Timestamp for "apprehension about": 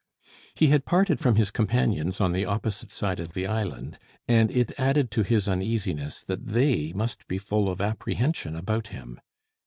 7.81-8.87